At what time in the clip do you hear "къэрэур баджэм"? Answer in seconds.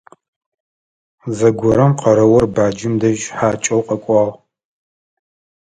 1.99-2.93